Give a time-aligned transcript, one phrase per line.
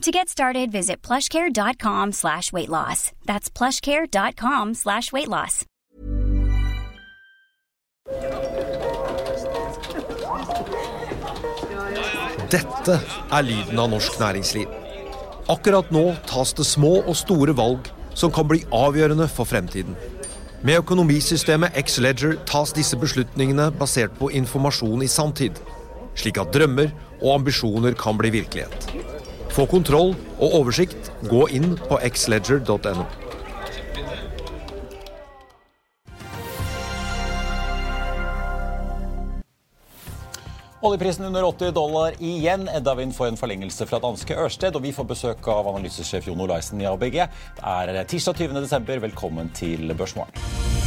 [0.00, 3.12] To get started, visit plushcare.com slash weight loss.
[3.26, 5.66] That's plushcare.com slash weight loss.
[12.50, 14.72] Dette er lyden av norsk næringsliv.
[15.52, 20.00] Akkurat nå tas det små og store valg som kan bli avgjørende for fremtiden.
[20.64, 25.60] Med økonomisystemet X-Leger tas disse beslutningene basert på informasjon i sanntid,
[26.16, 26.88] slik at drømmer
[27.20, 29.09] og ambisjoner kan bli virkelighet.
[29.50, 33.06] Få kontroll og oversikt, gå inn på xledger.no.
[40.80, 42.68] Oljeprisen under 80 dollar igjen.
[42.72, 46.40] Edda Wind får en forlengelse fra danske Ørsted, og vi får besøk av analysesjef Jon
[46.40, 47.18] Olaisen i ABG.
[47.60, 48.62] Det er tirsdag 20.
[48.64, 49.02] desember.
[49.04, 50.79] Velkommen til Børsmorgen.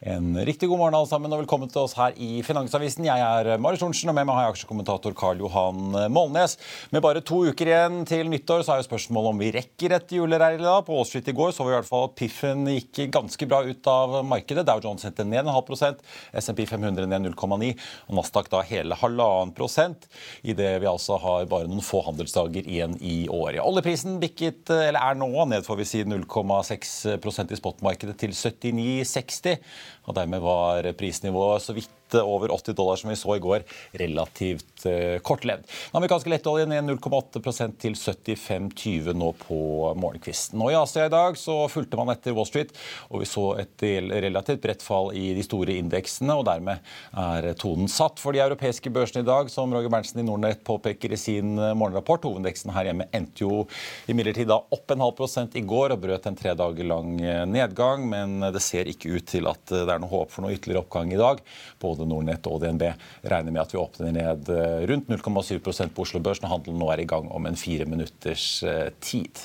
[0.00, 3.04] En riktig god morgen alle sammen, og velkommen til oss her i Finansavisen.
[3.04, 6.54] Jeg er Marius Thorensen, og med meg har jeg aksjekommentator Karl Johan Målnes.
[6.88, 10.14] Med bare to uker igjen til nyttår så er jo spørsmålet om vi rekker et
[10.16, 10.86] julereir i dag.
[10.86, 13.58] På Wall Street i går så vi i hvert fall at piffen gikk ganske bra
[13.60, 14.64] ut av markedet.
[14.70, 16.00] Dow Jones endte ned en halv prosent,
[16.32, 17.70] SMP 500 ned 0,9
[18.08, 20.08] og Nasdaq da hele halvannen prosent.
[20.40, 23.60] Idet vi altså har bare noen få handelsdager igjen i året.
[23.60, 29.60] Oljeprisen bikket, eller er nå ned får vi si 0,6% i spotmarkedet til 79,60.
[30.02, 34.86] Og dermed var prisnivået så vidt over 80 dollar, som vi så i går, relativt
[34.86, 35.66] uh, kortlevd.
[35.66, 39.60] Den amerikanske lettoljen ned 0,8% til 75,20 nå på
[40.00, 40.60] morgenkvisten.
[40.60, 42.74] Og I Asia i dag så fulgte man etter Wall Street,
[43.10, 46.36] og vi så et relativt bredt fall i de store indeksene.
[46.36, 46.84] og Dermed
[47.24, 51.14] er tonen satt for de europeiske børsene i dag, som Roger Berntsen i Nordnett påpeker
[51.14, 52.26] i sin morgenrapport.
[52.28, 53.64] Hovedindeksen her hjemme endte jo
[54.10, 57.16] imidlertid da opp en halv prosent i går og brøt en tre dager lang
[57.50, 60.84] nedgang, men det ser ikke ut til at det er noe håp for noe ytterligere
[60.84, 61.42] oppgang i dag.
[61.82, 62.86] Både både Nordnett og DNB
[63.30, 66.90] regner med at vi åpner ned eh, rundt 0,7% på Oslo Børs når handelen nå
[66.92, 69.40] er i gang om en fire minutters eh, tid.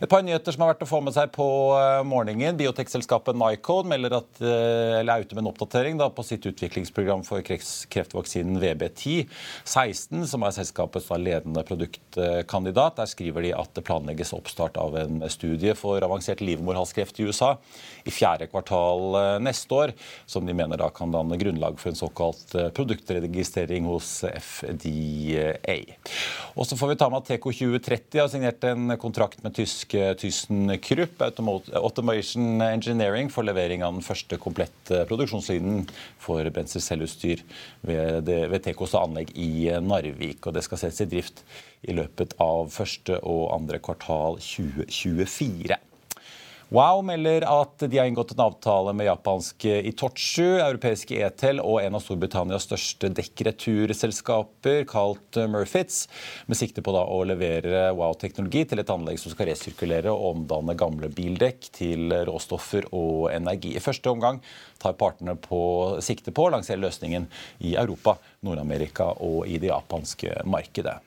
[0.00, 2.58] Et par nyheter som har vært å få med seg på eh, morgenen.
[2.60, 7.44] Biotekselskapet Nycode melder at, eller er ute med en oppdatering da, på sitt utviklingsprogram for
[7.44, 9.30] kreftvaksinen VB10
[9.64, 12.98] 16, som er selskapets ledende produktkandidat.
[13.00, 17.54] Der skriver de at det planlegges oppstart av en studie for avansert livmorhalskreft i USA
[18.08, 19.94] i fjerde kvartal neste år,
[20.30, 25.76] som de mener da kan danne grunnlag for en såkalt eh, produktregistrering hos FDA.
[26.56, 31.24] Og så får vi ta med at TK2030 har signert en kontrakt med tyske ThyssenKrupp
[31.80, 35.84] Automation Engineering for levering av den første komplette produksjonslinjen
[36.20, 37.44] for brenselcelleutstyr
[37.86, 40.46] ved, ved TKs anlegg i Narvik.
[40.46, 41.44] og Det skal settes i drift
[41.88, 45.80] i løpet av første og andre kvartal 2024.
[46.70, 51.96] Wow melder at de har inngått en avtale med japanske Itochu, europeiske Etel og en
[51.98, 56.04] av Storbritannias største dekkreturselskaper, kalt Murfitz,
[56.46, 61.10] med sikte på å levere Wow-teknologi til et anlegg som skal resirkulere og omdanne gamle
[61.10, 63.74] bildekk til råstoffer og energi.
[63.74, 64.38] I første omgang
[64.78, 65.60] tar partene på
[66.06, 67.26] sikte på å lansere løsningen
[67.66, 68.14] i Europa,
[68.46, 71.00] Nord-Amerika og i det japanske markedet.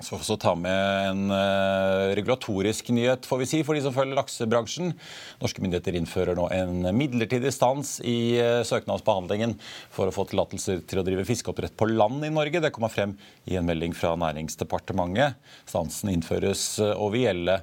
[0.00, 4.16] Så også ta med en uh, regulatorisk nyhet får vi si, for de som følger
[4.16, 4.94] laksebransjen.
[5.42, 9.58] Norske myndigheter innfører nå en midlertidig stans i uh, søknadsbehandlingen
[9.92, 12.64] for å få tillatelser til å drive fiskeoppdrett på land i Norge.
[12.64, 13.12] Det kommer frem
[13.44, 15.36] i en melding fra Næringsdepartementet.
[15.68, 17.60] Stansen innføres uh, og vil gjelde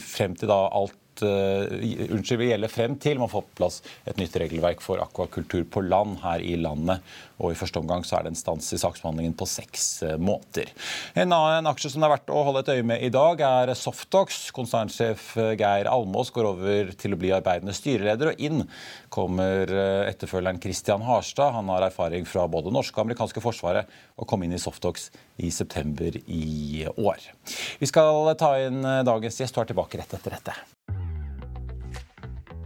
[0.00, 0.96] frem til da alt
[1.26, 1.66] uh,
[2.12, 5.84] unnskyld, vil gjelde frem til man får på plass et nytt regelverk for akvakultur på
[5.86, 7.02] land her i landet.
[7.42, 9.88] Og I første omgang så er det en stans i saksbehandlingen på seks
[10.22, 10.72] måter måneder.
[11.14, 13.74] En annen aksje som det er verdt å holde et øye med i dag, er
[13.78, 14.50] Softox.
[14.54, 18.64] Konsernsjef Geir Almås går over til å bli arbeidende styreleder, og inn
[19.12, 19.70] kommer
[20.08, 21.54] etterfølgeren Christian Harstad.
[21.56, 25.10] Han har erfaring fra både norske og amerikanske forsvaret og kom inn i Softox
[25.42, 27.32] i september i år.
[27.80, 30.71] Vi skal ta inn dagens gjest og er tilbake rett etter dette.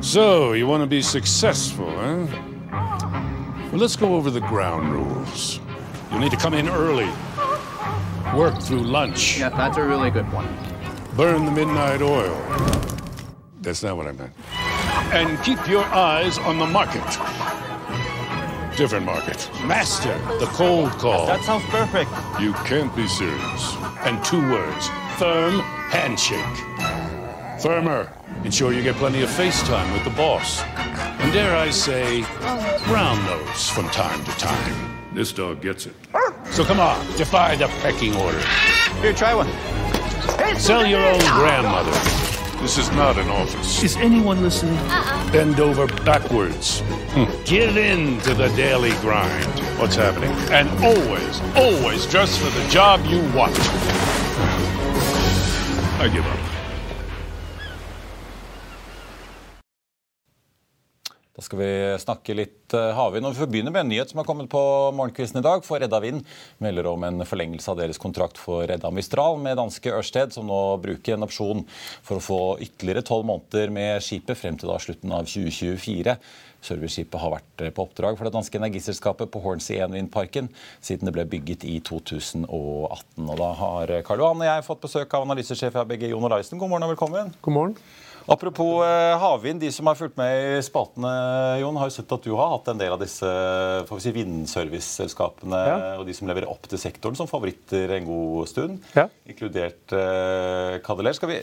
[0.00, 2.26] So, you want to be successful, huh?
[3.70, 5.58] Well, let's go over the ground rules.
[6.12, 7.08] You need to come in early,
[8.34, 9.38] work through lunch.
[9.38, 10.46] Yeah, that's a really good one.
[11.16, 12.36] Burn the midnight oil.
[13.60, 14.32] That's not what I meant.
[15.12, 17.02] And keep your eyes on the market.
[18.76, 19.50] Different market.
[19.64, 21.26] Master the cold call.
[21.26, 22.10] That sounds perfect.
[22.40, 23.76] You can't be serious.
[24.04, 24.88] And two words
[25.18, 25.60] firm
[25.90, 26.38] handshake.
[27.60, 28.12] Firmer.
[28.46, 30.62] Ensure you get plenty of face time with the boss.
[30.62, 32.22] And dare I say,
[32.86, 34.96] brown nose from time to time.
[35.12, 35.94] This dog gets it.
[36.52, 38.40] So come on, defy the pecking order.
[39.00, 39.48] Here, try one.
[40.60, 41.90] Sell your own grandmother.
[42.62, 43.82] This is not an office.
[43.82, 44.76] Is anyone listening?
[44.76, 45.32] Uh-uh.
[45.32, 46.82] Bend over backwards.
[47.14, 47.24] Hmm.
[47.44, 49.44] Give in to the daily grind.
[49.80, 50.30] What's happening?
[50.52, 53.58] And always, always dress for the job you want.
[55.98, 56.45] I give up.
[61.36, 63.26] Da skal vi snakke litt uh, havvind.
[63.28, 64.60] og Vi får begynne med en nyhet som har kommet på
[64.96, 65.60] morgenkvisten i dag.
[65.66, 66.22] For Redda Vind
[66.64, 70.60] melder om en forlengelse av deres kontrakt for Redda Mistral med danske Ørsted, som nå
[70.80, 71.60] bruker en opsjon
[72.06, 76.16] for å få ytterligere tolv måneder med skipet frem til da slutten av 2024.
[76.64, 80.48] Serviceskipet har vært på oppdrag for det danske energiselskapet på Hornsea 1-vindparken
[80.80, 82.48] siden det ble bygget i 2018.
[83.28, 86.56] Og Da har Karl Johan og jeg fått besøk av analysesjef i ABG, Jon Olaisen.
[86.56, 87.36] God morgen og velkommen.
[87.44, 87.80] God morgen.
[88.28, 91.10] Apropos eh, havvind, de som har fulgt med i spaltene,
[91.60, 93.28] Jon, har jo sett at du har hatt en del av disse
[93.86, 95.76] får vi si, vindserviceselskapene Ja.
[96.00, 99.04] og de som leverer opp til sektoren som favoritter en god stund, Ja.
[99.30, 101.14] inkludert uh, Cadeler.
[101.14, 101.38] Skal vi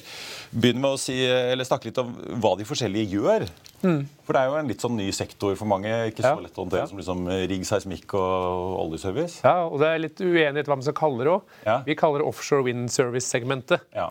[0.51, 2.11] begynne med å si, eller snakke litt om
[2.43, 3.45] hva de forskjellige gjør?
[3.83, 6.41] For det er jo en litt sånn ny sektor for mange, ikke så Mm.
[6.41, 6.43] Ja.
[6.47, 9.39] lett å håndtere som liksom rigg, seismikk og oljeservice.
[9.43, 11.85] Ja, og det er litt uenighet hva man skal kalle det òg.
[11.85, 13.79] Vi kaller det offshore wind service-segmentet.
[13.95, 14.09] Ja.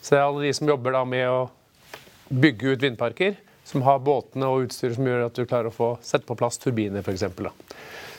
[0.00, 1.50] Så det er alle de som jobber da med å
[2.40, 5.94] bygge ut vindparker, som har båtene og utstyret som gjør at du klarer å få
[6.04, 7.24] sette på plass turbiner, f.eks.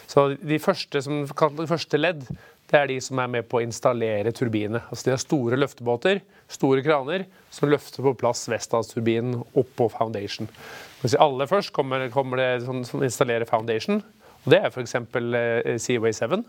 [0.10, 2.26] Så de første, som de første ledd,
[2.72, 4.82] det er de som er med på å installere turbinene.
[4.90, 10.50] Altså de har store løftebåter, store kraner, som løfter på plass Vestas-turbinen opp på foundation.
[11.02, 14.02] Hvis i aller først kommer, kommer det sånn som installerer foundation,
[14.46, 14.96] og det er f.eks.
[14.98, 16.40] Eh, Seaway 7.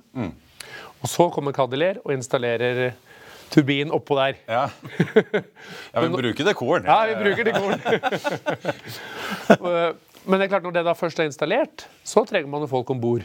[1.03, 2.95] Og så kommer Cadillac og installerer
[3.53, 4.35] turbinen oppå der.
[4.49, 4.65] Ja.
[5.93, 6.85] ja, vi bruker dekoren.
[6.89, 7.81] Ja, vi bruker dekoren.
[10.27, 12.89] Men det er klart, når det da først er installert, så trenger man jo folk
[12.91, 13.23] om bord.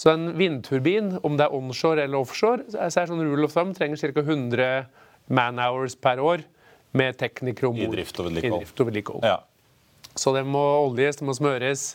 [0.00, 3.74] Så en vindturbin, om det er onshore eller offshore, så er sånn rule of thumb,
[3.76, 4.24] trenger ca.
[4.24, 4.88] 100
[5.28, 6.40] man-hours per år
[6.96, 7.92] med teknikere om bord.
[7.92, 8.16] I drift
[8.80, 9.22] og vedlikehold.
[9.28, 9.44] Ja.
[10.16, 11.92] Så det må oljes, det må smøres.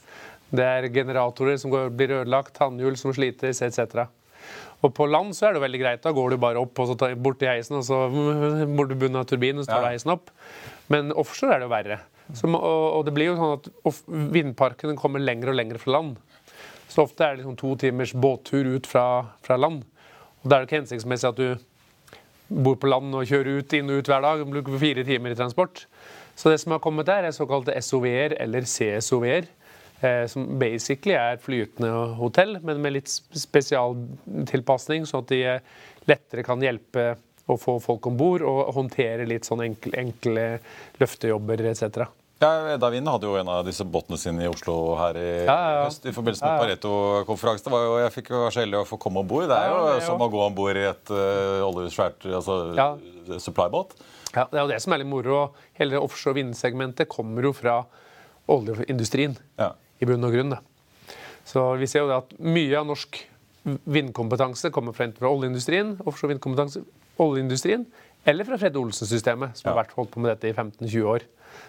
[0.56, 4.06] Det er generatorer som går, blir ødelagt, tannhjul som slites, etc.
[4.84, 6.04] Og på land så er det veldig greit.
[6.04, 8.06] Da går du bare opp og så tar, bort til heisen, og så
[8.78, 10.30] bort til bunnen av turbinen, og så tar du heisen opp.
[10.94, 12.00] Men offshore er det jo verre.
[12.34, 14.00] Så, og, og det blir jo sånn at
[14.34, 16.16] vindparkene kommer lenger og lenger fra land.
[16.90, 19.06] Så ofte er det liksom to timers båttur ut fra,
[19.46, 19.84] fra land.
[20.42, 23.90] Og da er det ikke hensiktsmessig at du bor på land og kjører ut, inn
[23.90, 24.44] og ut hver dag.
[24.48, 25.86] Bruker fire timer i transport.
[26.36, 29.48] Så det som har kommet der, er såkalte SOV-er eller CSOV-er.
[30.04, 35.78] Eh, som basically er flytende hotell, men med litt spesialtilpasning, sånn at de eh,
[36.10, 37.14] lettere kan hjelpe
[37.46, 40.46] å få folk om bord og håndtere litt sånn enkle, enkle
[41.00, 42.08] løftejobber etc.
[42.42, 45.56] Ja, Edda Wind hadde jo en av disse båtene sine i Oslo her i Ja,
[45.56, 46.64] ja, høst i forbindelse med.
[46.66, 47.78] Pareto-konferansen.
[48.02, 49.48] Jeg fikk jo være så heldig å få komme om bord.
[49.48, 52.58] Det er jo Ja, som å gå om bord i et uh, oljesvært altså,
[53.40, 53.96] supplybåt.
[54.36, 55.46] Ja, det er jo det som er litt moro.
[55.80, 57.80] Hele offshore vindsegmentet kommer jo fra
[58.52, 59.72] oljeindustrien Ja.
[60.02, 60.50] I bunn og grunn.
[60.56, 60.60] Da.
[61.46, 63.22] Så vi ser jo det at mye av norsk
[63.86, 66.84] vindkompetanse kommer fra enten fra oljeindustrien, offshore vindkompetanse,
[67.22, 67.86] oljeindustrien,
[68.26, 71.26] Eller fra Fred Olsen-systemet, som har vært holdt på med dette i 15-20 år.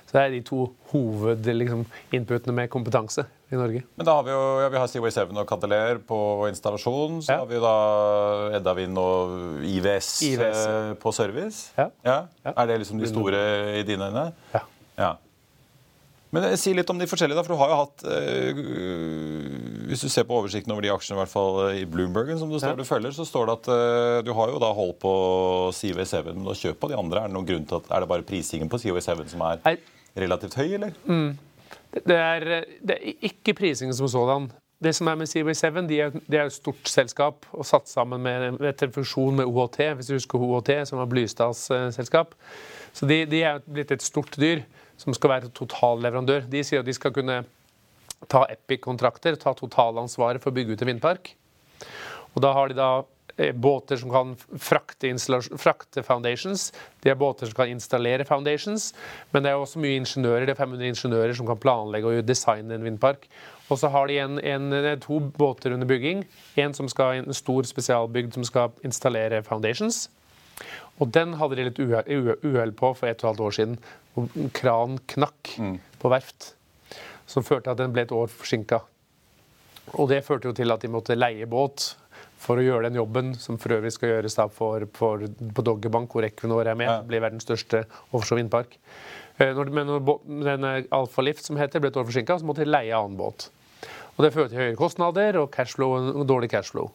[0.09, 3.83] Så det er de to hovedinputene liksom, med kompetanse i Norge.
[4.01, 6.19] Men da har vi jo ja, vi har Seaway 7 og Cadeler på
[6.49, 7.21] installasjon.
[7.27, 7.39] Så Ja.
[7.43, 11.73] har vi jo da Edda Vind og IVS, IVS, eh, på service.
[11.77, 11.91] Ja.
[12.03, 12.17] Ja.
[12.43, 12.53] Ja.
[12.57, 14.33] Er det liksom de store i dine øyne?
[14.97, 15.17] Ja.
[16.35, 18.61] Men eh, si litt om de forskjellige, da, for du har jo hatt øh,
[19.87, 22.51] Hvis du ser på oversikten over de aksjene, i hvert fall eh, i Bloombergen, som
[22.51, 22.81] du, står Ja.
[22.81, 25.13] du følger, så står det at øh, du har jo da holdt på
[25.77, 27.23] CV7 og kjøpt på de andre.
[27.23, 29.79] Er det noen grunn til at, er det bare prisingen på CV7 som er
[30.17, 30.95] relativt høy, eller?
[31.97, 32.47] Det er,
[32.85, 34.51] det er ikke prisingen som sådan.
[34.83, 38.21] Det som er med CW7, de er, de er et stort selskap og satt sammen
[38.21, 41.63] med, etter fusjon med OHT, hvis du husker OHT, som var Blystads
[41.97, 42.35] selskap.
[42.93, 44.61] Så de, de er blitt et stort dyr
[45.01, 46.47] som skal være totalleverandør.
[46.51, 47.43] De sier at de skal kunne
[48.33, 51.35] ta Epic-kontrakter, ta totalansvaret for å bygge ut en vindpark.
[52.35, 52.91] Og da har de da
[53.37, 55.11] eh, båter som kan frakte,
[55.61, 56.71] frakte foundations.
[57.05, 58.91] De har båter som kan installere foundations.
[59.33, 60.49] Men det er også mye ingeniører.
[60.49, 63.29] Det er 500 ingeniører som kan planlegge og designe en vindpark.
[63.69, 66.25] Og så har de en, en, to båter under bygging.
[66.57, 70.07] En som skal en stor spesialbygd som skal installere foundations.
[71.01, 73.79] Og den hadde de litt uhell på for et og et halvt år siden.
[74.17, 76.55] Og kranen knakk knakk på verft.
[77.27, 78.81] Som førte til at den ble et år forsinka.
[79.99, 81.95] Og det førte jo til at de måtte leie båt
[82.39, 86.13] for å gjøre den jobben som for øvrig skal gjøres da for, for, på Doggerbank,
[86.13, 86.91] hvor Equinor er med.
[86.91, 86.99] Ja.
[87.07, 88.77] Blir verdens største offshore vindpark.
[89.39, 90.03] Eh, Når, men når
[90.45, 93.49] denne Alfa Lift som heter, ble et år forsinka, så måtte de leie annen båt.
[94.17, 96.91] Og Det fører til høyere kostnader og cashflow, og dårlig cashflow.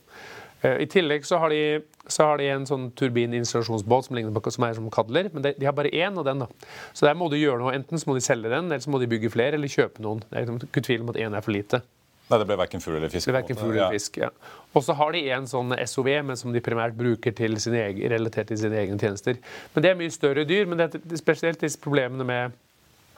[0.61, 4.53] Eh, I tillegg så har de, så har de en sånn turbininstallasjonsbåt som, ligner på,
[4.53, 6.43] som er som Kadler, men de, de har bare én av den.
[6.43, 6.69] da.
[6.97, 7.73] Så der må de gjøre noe.
[7.77, 10.23] Enten så må de selge den, eller så må de bygge flere, eller kjøpe noen.
[10.27, 11.83] Det er liksom ikke tvil om at én er for lite.
[12.31, 13.27] Nei, det ble verken fugl eller fisk.
[13.27, 13.65] Det ble på en måte.
[13.65, 14.17] fugl eller fisk.
[14.21, 14.29] Ja.
[14.71, 18.07] Og så har de en sånn SOV, men som de primært bruker til sine egen,
[18.13, 19.39] relatert til sine egne tjenester.
[19.73, 20.69] Men det er mye større dyr.
[20.69, 22.55] Men det er spesielt disse problemene med,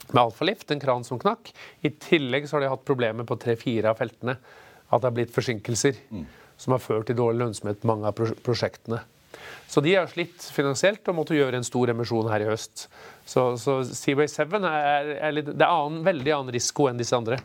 [0.10, 1.54] med Alfalift, en kran som knakk.
[1.86, 4.40] I tillegg så har de hatt problemer på tre-fire av feltene.
[4.90, 6.02] At det har blitt forsinkelser.
[6.62, 9.02] Som har ført til dårlig lønnsomhet på mange av prosjektene.
[9.68, 12.88] Så de har slitt finansielt og måtte gjøre en stor emisjon her i høst.
[13.26, 17.18] Så, så Seaway 7 er, er litt, det er annen, veldig annen risiko enn disse
[17.18, 17.40] andre.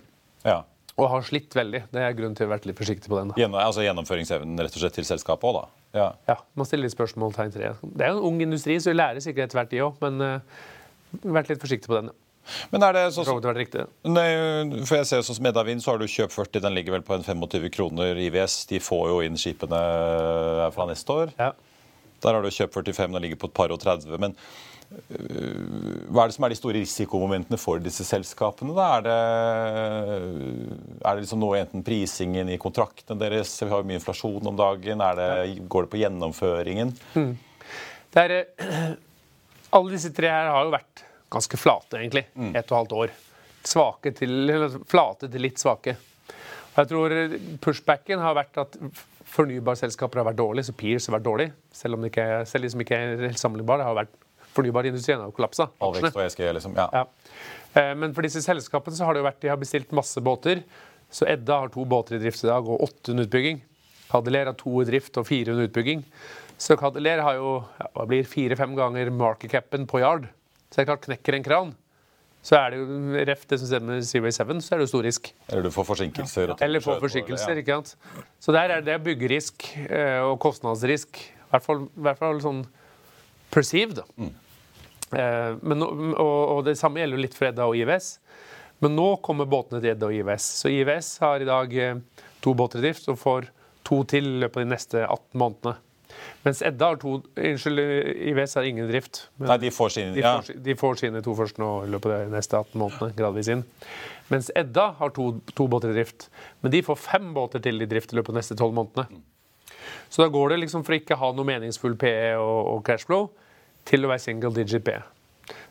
[0.45, 0.61] Ja.
[0.99, 1.85] Og har slitt veldig.
[1.95, 3.33] Det er grunn til å være litt forsiktig på den.
[3.33, 3.39] da.
[3.41, 5.85] Gjennom, altså gjennomføringsevnen rett og slett til selskapet òg, da.
[5.97, 6.09] Ja.
[6.29, 7.73] Ja, Man stiller litt spørsmåltegn til det.
[7.81, 10.03] Det er jo en ung industri, så vi lærer sikkert etter hvert, de òg.
[10.05, 12.11] Men uh, vært litt forsiktig på den.
[12.73, 13.87] Men er det sånn så vidt riktig.
[14.09, 14.29] Nei,
[14.89, 17.17] for jeg ser sånn som Eddavind, så har du kjøp 40, den ligger vel på
[17.17, 18.61] en 25 kroner IVS.
[18.71, 21.35] De får jo inn skipene eh, fra neste år.
[21.39, 21.53] Ja.
[22.25, 24.19] Der har du kjøp 45, den ligger på et par og 30.
[24.21, 28.75] Men øh, hva er det som er de store risikomomentene for disse selskapene?
[28.85, 29.19] Er det,
[30.99, 34.59] er det liksom noe enten prisingen i kontraktene deres, vi har jo mye inflasjon om
[34.59, 35.29] dagen, det,
[35.71, 36.97] går det på gjennomføringen?
[38.09, 38.97] Det er, eh,
[39.77, 42.25] alle disse tre her har jo vært ganske flate, egentlig.
[42.53, 43.15] Ett og et halvt år.
[43.69, 45.97] Svake til, flate til litt svake.
[46.75, 47.15] Og jeg tror
[47.65, 48.77] pushbacken har vært at
[49.29, 51.49] fornybarselskaper har vært dårlige, så Peers har vært dårlig.
[51.75, 54.15] Selv om det ikke selv de som ikke er helt sammenlignbare, har vært
[54.57, 55.69] fornybarindustrien har jo kollapsa.
[55.85, 56.77] Alvekst og ESG, liksom.
[56.79, 56.89] Ja.
[56.95, 57.05] Ja.
[57.79, 60.63] Eh, Men for disse selskapene så har det jo vært, de har bestilt masse båter.
[61.11, 63.61] Så Edda har to båter i drift i dag og åtte under utbygging.
[64.09, 66.03] Cadeler har to i drift og fire under utbygging.
[66.59, 70.27] Så Cadeler har jo ja, blir fire-fem ganger market capen på yard.
[70.69, 71.77] Så det er klart, knekker en kran,
[72.45, 74.91] så er det jo ref det som skjer med Seaway 7, så er det jo
[74.93, 75.31] stor risk.
[75.49, 76.53] Eller du får forsinkelser.
[76.53, 76.57] Ja.
[76.65, 77.97] Eller får forsinkelser, ikke sant.
[78.41, 81.19] Så der er det byggerisk eh, og kostnadsrisk.
[81.19, 82.63] I hvert fall, i hvert fall sånn
[83.53, 84.01] perceived.
[84.21, 84.31] Mm.
[85.19, 88.15] Eh, men, og, og det samme gjelder jo litt for Edda og IVS.
[88.85, 90.49] Men nå kommer båtene til Edda og IVS.
[90.63, 93.51] Så IVS har i dag eh, to båter i drift og får
[93.89, 95.77] to til i løpet av de neste 18 månedene.
[96.45, 97.81] Mens Edda har to Unnskyld,
[98.31, 99.25] IVS har ingen drift.
[99.41, 102.15] Men Nei, de får sin de, får, de får sine to først nå i løpet
[102.15, 103.17] av de neste 18 månedene.
[103.19, 103.65] gradvis inn.
[104.31, 106.29] Mens Edda har to, to båter i drift.
[106.63, 109.23] Men de får fem båter til i drift i løpet av de neste 12 månedene.
[110.09, 113.29] Så da går det liksom for ikke ha noe meningsfull PE og, og cashflow
[113.89, 115.01] til å være single digit PE.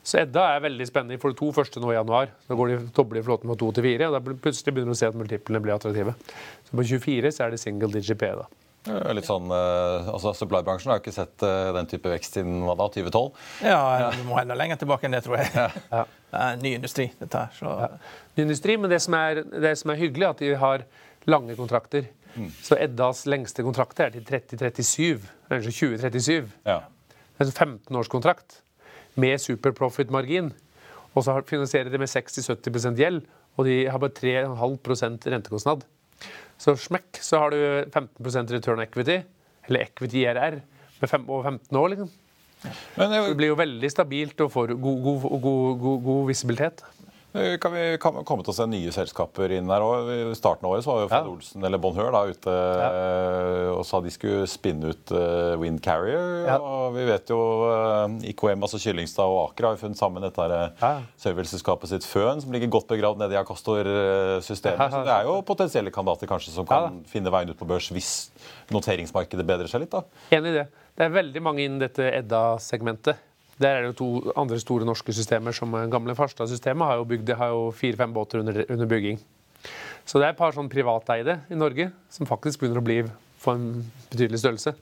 [0.08, 1.18] Så Edda er veldig spennende.
[1.18, 2.32] De får de to første nå i januar.
[2.48, 4.08] Da går de dobler flåten fra to til fire.
[4.10, 6.16] og Da plutselig begynner du å se at multiplene blir attraktive.
[6.68, 8.34] Så på 24 så er det single digit PE.
[8.42, 8.48] da.
[8.88, 12.62] Er Litt sånn, eh, altså Supply-bransjen har jo ikke sett eh, den type vekst siden
[12.68, 13.42] hva da, 2012.
[13.68, 15.52] Ja, du må enda lenger tilbake enn det, tror jeg.
[15.54, 17.54] Det er en ny industri, dette her.
[17.56, 17.74] Så
[18.38, 20.86] ny industri, men det som er, det som er hyggelig, er at de har
[21.28, 22.10] lange kontrakter.
[22.62, 26.52] Så Eddas lengste kontrakt er til 3037, eller 2037.
[26.68, 26.82] Ja.
[27.42, 28.62] En 15-årskontrakt
[29.18, 30.52] med super profit-margin.
[31.18, 33.24] Og så finansierer de med 60-70 gjeld,
[33.58, 35.86] og de har bare 3,5% rentekostnad.
[36.58, 37.60] Så smekk, så har du
[37.94, 39.20] 15 return equity,
[39.68, 40.62] eller equity IRR,
[41.02, 42.10] med fem, over 15 år, liksom.
[42.98, 46.84] Men Det eh, blir jo veldig stabilt og får god, god, god, god, god visibilitet.
[47.38, 50.10] Eh, kan vi kan komme til å se nye selskaper inn her òg?
[50.32, 51.32] I starten av året så var jo Fred Ja.
[51.32, 52.90] Olsen eller Bonheur da ute ja.
[53.76, 56.46] og sa de skulle spinne ut eh, Wind Carrier.
[56.50, 56.58] Ja.
[56.60, 57.40] Og vi vet jo
[57.70, 60.92] eh, IKM, altså Kyllingstad og Aker har funnet sammen dette her, eh, Ja.
[61.22, 64.92] serverselskapet sitt Føn, som ligger godt begravd nede i Akastor-systemet.
[64.92, 68.12] Så det er jo potensielle kandidater kanskje som kan finne veien ut på børs hvis
[68.74, 69.92] noteringsmarkedet bedrer seg litt.
[69.94, 70.04] da.
[70.36, 70.68] Enig i det.
[70.98, 73.20] Det er veldig mange innen dette Edda-segmentet.
[73.58, 75.52] Der er det jo to andre store norske systemer.
[75.52, 79.20] som eh, Gamle Farstad-systemet har jo, bygd- det har jo fire-fem båter under, under bygging.
[80.06, 83.02] Så det er et par sånn privateide i Norge som faktisk begynner å bli
[83.42, 83.68] få en
[84.12, 84.74] betydelig størrelse.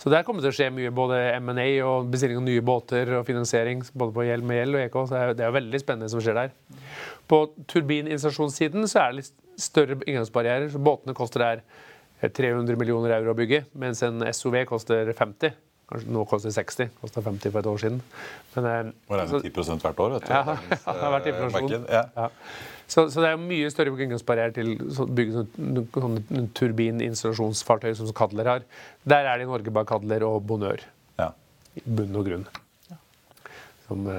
[0.00, 3.10] Så der kommer det til å skje mye, både M&A og bestilling av nye båter
[3.18, 4.96] og finansiering både på gjeld med gjeld og EK.
[4.96, 6.54] Så det er, jo veldig spennende som skjer der.
[7.28, 10.72] På turbininstallasjonssiden så er det litt større inngangsbarrierer.
[10.80, 15.52] Båtene koster der 300 millioner euro å bygge, mens en SOV koster 50.
[15.90, 16.90] Kanskje nå koster 60.
[17.00, 18.00] Kosta 50 for et år siden.
[18.54, 20.12] Men, Må regne så- 10 hvert år.
[20.18, 20.32] vet du.
[20.34, 21.86] Ja, ja, det har vært eh, inflasjon.
[21.90, 22.04] Ja.
[22.16, 22.28] Ja.
[22.90, 28.48] Så, så det er mye større inngangsbarriere til å bygge sånne, sånne turbininstallasjonsfartøy som Kadler
[28.50, 28.64] har.
[29.06, 30.82] Der er det i Norge bare Kadler og Bonør.
[31.18, 31.32] Ja.
[31.78, 32.46] i bunn og grunn.
[33.86, 34.18] Som, eh,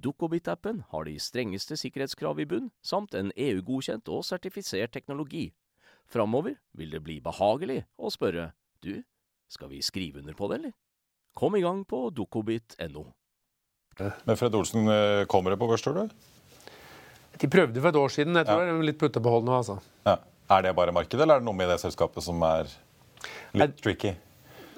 [0.00, 5.48] Dukkobit-appen har de strengeste sikkerhetskrav i bunn, samt en EU-godkjent og sertifisert teknologi.
[6.08, 8.52] Framover vil det bli behagelig å spørre
[8.82, 9.02] du,
[9.48, 10.72] skal vi skrive under på det, eller?
[11.36, 13.04] Kom i gang på dukkobit.no.
[13.98, 16.08] Men Fred Olsen, eh, kommer det på børs, tror du?
[17.38, 18.34] de prøvde for et år siden.
[18.34, 18.66] Jeg tror Ja.
[18.72, 19.80] det er litt puttebehold nå, altså.
[20.06, 20.16] Ja.
[20.50, 22.66] Er det bare markedet, eller er det noe med det selskapet som er
[23.54, 24.14] litt tricky?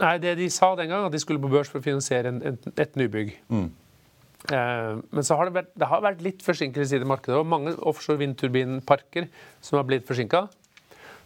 [0.01, 2.43] Nei, det de sa den gang, at de skulle på børs for å finansiere en,
[2.43, 3.33] en, et nybygg.
[3.51, 3.69] Eh,
[4.49, 7.37] men så har det, vært, det har vært litt forsinkelse i det markedet.
[7.39, 9.29] Og mange offshore vindturbinparker
[9.61, 10.47] som har blitt forsinka.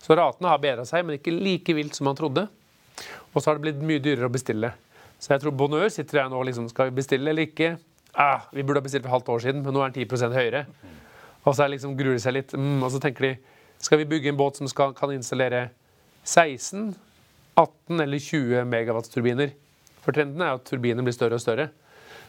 [0.02, 2.48] Så ratene har bedra seg, men ikke like vilt som man trodde.
[3.32, 4.74] Og så har det blitt mye dyrere å bestille.
[5.22, 7.76] Så jeg tror Bonheur sitter her nå og liksom Skal vi bestille eller ikke?
[8.12, 10.66] Ah, vi burde ha bestilt for halvt år siden, men nå er den 10% høyere.
[11.44, 12.52] Og så liksom gruer de seg litt.
[12.54, 13.32] Mm, og så tenker de
[13.84, 15.66] skal vi bygge en båt som skal, kan installere
[16.24, 16.94] 16,
[17.58, 19.50] 18 eller 20 megawattsturbiner
[20.04, 21.68] For trenden er at turbinene blir større og større.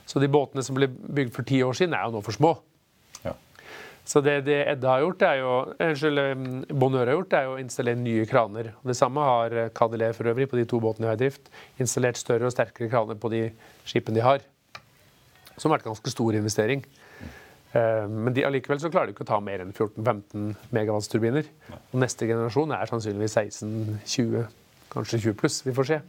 [0.06, 2.52] Så de båtene som ble bygd for ti år siden, er jo nå for små.
[3.26, 3.34] Ja.
[4.06, 7.60] Så det, det Edda har gjort, er jo, unnskyld, eh, Bonheur har gjort, er å
[7.62, 8.74] installere nye kraner.
[8.86, 11.50] Det samme har Cadillé for øvrig på de to båtene de har i drift.
[11.82, 13.48] Installert større og sterkere kraner på de
[13.88, 14.46] skipene de har.
[15.58, 16.86] Som har vært en ganske stor investering.
[17.76, 21.50] Eh, Men de, allikevel så klarer de ikke å ta mer enn 14-15 megawatts-turbiner.
[21.92, 24.46] Og neste generasjon er sannsynligvis 16-20,
[24.96, 25.60] kanskje 20 pluss.
[25.66, 26.00] Vi får se.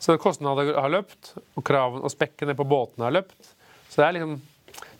[0.00, 3.52] Så kostnadene har løpt, og kravene og spekkene på båtene har løpt.
[3.90, 4.38] Så det er liksom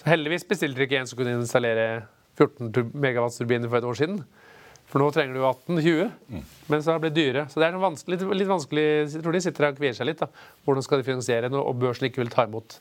[0.01, 1.87] så Heldigvis bestilte dere ikke en som kunne installere
[2.41, 4.23] 14 tur- megawatts-turbiner for et år siden.
[4.91, 6.09] For nå trenger du 18-20,
[6.73, 7.45] men så har det blitt dyre.
[7.53, 10.19] Så det er vanskelig, litt, litt vanskelig Jeg tror de sitter og kvier seg litt.
[10.25, 10.27] da.
[10.65, 12.79] Hvordan skal de finansiere noe, og børsen ikke vil ta imot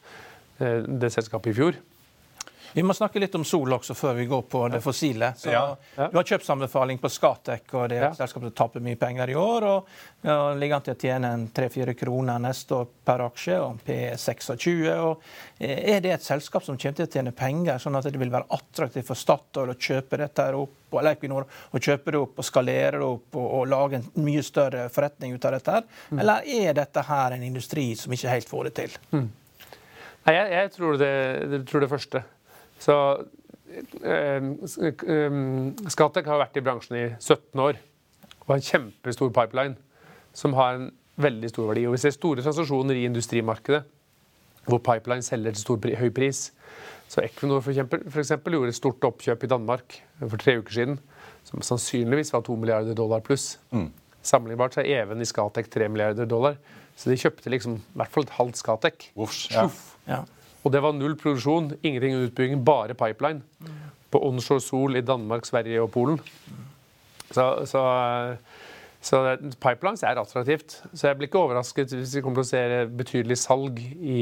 [0.63, 1.77] eh, det selskapet i fjor?
[2.73, 5.31] Vi må snakke litt om sol også før vi går på det fossile.
[5.37, 5.75] Så Ja.
[5.95, 8.09] Du har kjøpsanbefaling på Skatec, og det Ja.
[8.11, 9.63] et selskap som taper mye penger i år.
[9.63, 9.85] og
[10.23, 13.91] ja, Ligger an til å tjene en 3-4 kroner neste år per aksje, og P
[14.15, 14.87] 26.
[14.99, 15.21] Og
[15.59, 18.29] eh, er det et selskap som kommer til å tjene penger, sånn at det vil
[18.29, 22.37] være attraktivt for Statoil å kjøpe dette her opp, eller Equinor å kjøpe det opp
[22.39, 25.71] og skalere det opp og, og lage en mye større forretning ut av dette?
[25.71, 25.83] her?
[26.19, 28.97] Eller er dette her en industri som ikke helt får det til?
[29.11, 31.09] Nei, jeg, jeg tror, det,
[31.49, 32.23] jeg tror det første.
[32.79, 32.95] Så
[34.03, 35.37] eh, eh,
[35.91, 37.79] Scatec har vært i bransjen i 17 år
[38.39, 39.75] og har en kjempestor pipeline
[40.33, 40.89] som har en
[41.19, 41.85] veldig stor verdi.
[41.85, 43.83] Og Vi ser store transaksjoner i industrimarkedet
[44.69, 46.49] hvor pipeline selger til stor høy pris.
[47.09, 50.75] Så Equinor for eksempel, for eksempel gjorde et stort oppkjøp i Danmark for tre uker
[50.75, 50.99] siden,
[51.47, 53.55] som sannsynligvis var 2 milliarder dollar pluss.
[54.21, 56.59] Sammenlignbart så er Even i Scatec 3 milliarder dollar.
[56.99, 59.09] Så de kjøpte liksom i hvert fall et halvt Scatec.
[59.55, 59.63] ja.
[60.09, 60.21] Ja.
[60.69, 63.41] Og det var null produksjon, ingenting utbygging, bare pipeline.
[64.13, 66.19] På onshore sol i Danmark, Sverige og Polen.
[67.31, 67.81] Så, så,
[69.01, 69.21] så
[69.57, 70.83] pipelines er attraktivt.
[70.93, 74.19] Så jeg blir ikke overrasket hvis vi kommer til å se betydelig salg i,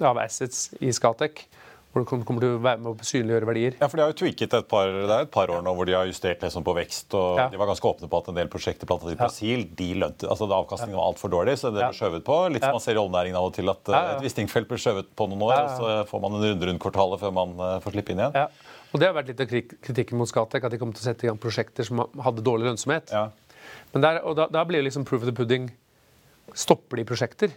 [0.00, 1.44] av assets i Scatec.
[1.92, 3.74] Hvor det kommer- til å være med å synliggjøre verdier.
[3.78, 5.84] Ja, for De har jo tweaket et par, det er et par år nå hvor
[5.84, 7.12] de har justert liksom på vekst.
[7.12, 7.48] og Ja.
[7.52, 10.24] De var ganske åpne på at en del prosjekter blant annet i Brasil de lønte,
[10.24, 12.52] altså Avkastningen var altfor dårlig, så det ble skjøvet på.
[12.52, 15.06] Litt som man ser i oljenæringen av og til, at eh, et Wisting-felt blir skjøvet
[15.14, 17.92] på noen år, og så får man en runde rundt kvartalet før man eh, får
[17.92, 18.32] slippe inn igjen.
[18.34, 18.48] Ja.
[18.94, 21.24] Og det har vært litt av kritikken mot Skatek, at de kom til å sette
[21.24, 23.12] i gang prosjekter som hadde dårlig lønnsomhet.
[23.12, 23.28] Ja.
[23.92, 25.70] Men der, og da, da blir liksom proof of the pudding
[26.54, 27.52] Stopper de prosjekter.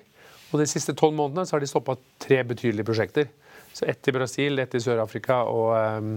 [0.54, 3.28] Og de siste tolv månedene så har de stoppa tre betydelige prosjekter.
[3.76, 6.14] Så ett i Brasil, ett i Sør-Afrika og, ehm,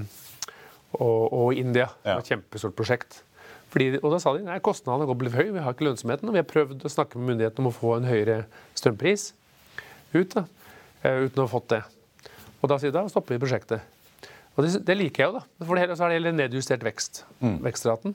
[0.94, 1.88] og, og India.
[2.04, 3.24] Det var Et kjempestort prosjekt.
[3.72, 6.30] Fordi, og da sa de nei, kostnadene har gått høye, høy, vi har ikke lønnsomheten.
[6.30, 8.38] Og vi har prøvd å snakke med myndighetene om å få en høyere
[8.78, 9.32] strømpris
[10.14, 10.44] ut, da,
[11.02, 11.82] eh, uten å ha fått det.
[12.62, 13.82] Og da sier de da stopper vi prosjektet.
[14.54, 15.66] Og det, det liker jeg jo, da.
[15.66, 17.24] For det hele, så er det hele nedjustert vekst.
[17.66, 18.14] Vekstraten.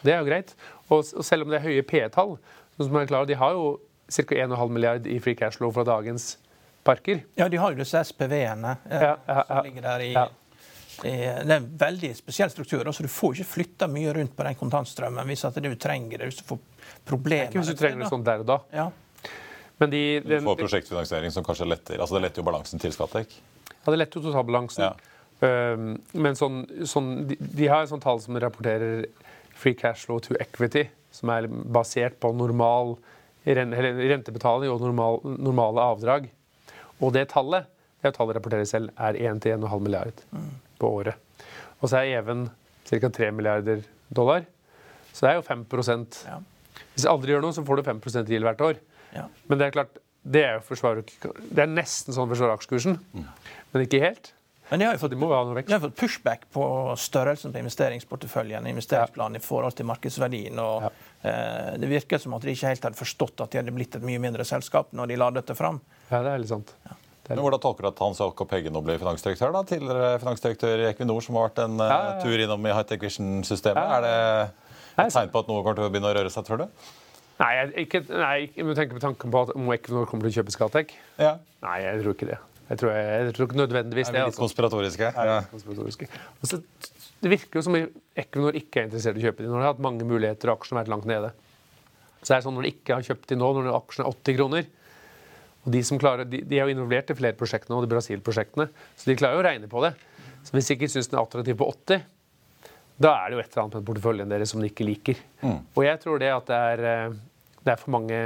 [0.00, 0.56] Det er jo greit.
[0.88, 2.38] Og, og selv om det er høye P-tall,
[2.80, 3.70] de har jo
[4.08, 4.34] ca.
[4.34, 6.38] 1,5 milliard i free cash flow fra dagens
[6.88, 7.22] parker.
[7.38, 9.44] Ja, de har jo disse SPV-ene eh, Ja, ja, ja.
[9.50, 10.28] som ligger der i, Ja.
[10.98, 12.88] Det er en veldig spesiell struktur.
[12.90, 16.32] så Du får ikke flytta mye rundt på den kontantstrømmen hvis at du trenger det.
[16.32, 16.58] Hvis du får
[17.06, 17.52] problemer.
[17.52, 18.56] Ikke hvis du trenger det sånn der og da.
[18.74, 18.88] Ja.
[19.78, 23.36] Men de, Du får prosjektfinansiering som kanskje letter altså det letter jo balansen til Skattek?
[23.70, 25.04] Ja, det letter jo totalbalansen.
[25.38, 29.04] Um, men sånn, sånn, de, de har et sånt tall som rapporterer
[29.54, 32.96] free cash flow to equity, som er basert på normal
[33.46, 36.26] rentebetaling og normal, normale avdrag.
[37.00, 37.68] Og det tallet
[38.02, 40.20] det tallet rapporterer selv, er 1-1,5 milliard
[40.78, 41.18] på året.
[41.80, 42.48] Og så er Even
[42.86, 43.08] ca.
[43.08, 43.82] 3 milliarder
[44.14, 44.44] dollar.
[45.12, 46.18] Så det er jo 5%
[46.94, 48.78] Hvis du aldri gjør noe, så får du 5 yield hvert år.
[49.14, 49.24] Ja.
[49.48, 52.98] Men det er klart, det er jo forsvar, det er nesten sånn forsvarer aksjekursen,
[53.72, 54.32] men ikke helt.
[54.70, 55.68] Men jo fått, Det må være noe vekst.
[55.68, 56.64] de har fått pushback på
[57.00, 60.58] størrelsen på investeringsporteføljen investeringsplanen i forhold til markedsverdien.
[60.60, 60.90] og
[61.24, 64.02] eh, Det virker som at de ikke helt hadde forstått at de hadde blitt et
[64.04, 65.80] mye mindre selskap når de la dette fram.
[66.10, 66.74] Ja, det er litt sant.
[67.28, 69.52] Men Hvordan tolker du at Hans Jakob Hegge nå blir finansdirektør?
[69.52, 69.60] da?
[69.68, 72.22] Tidligere finansdirektør i Equinor, som har vært en eh, Ja, ja, ja.
[72.24, 73.76] tur innom i Hightech Vision-systemet.
[73.76, 76.44] Ja, Er det et tegn på at noe kommer til å begynne å røre seg,
[76.48, 76.68] tror du?
[77.38, 80.32] Nei, jeg, ikke, nei, ikke med tanke på tanken på at om Equinor kommer til
[80.32, 80.94] å kjøpe Skatec.
[81.20, 81.36] Ja.
[81.62, 82.38] Nei, jeg tror ikke det.
[82.68, 84.18] Jeg tror, jeg, jeg tror ikke nødvendigvis Er det.
[84.18, 84.42] vi litt Altså.
[84.44, 85.10] konspiratoriske?
[85.16, 86.08] Ja, litt konspiratoriske.
[86.42, 86.58] Og så,
[87.22, 89.48] det virker jo som Equinor ikke er interessert i å kjøpe de.
[89.48, 91.30] Når de har hatt mange muligheter og aksjene har vært langt nede.
[92.20, 94.36] Så det er sånn Når de ikke har kjøpt de nå, når aksjene er 80
[94.40, 94.68] kroner
[95.66, 98.68] og De som klarer, de, de er jo involvert i flere prosjekter nå, de Brasil-prosjektene,
[98.96, 99.90] så de klarer jo å regne på det.
[100.46, 102.04] Så Hvis de ikke syns den er attraktiv på 80,
[102.98, 105.18] da er det jo et eller annet med porteføljen deres som de ikke liker.
[105.76, 107.18] Og jeg tror det at det er, eh,
[107.66, 108.20] det er for mange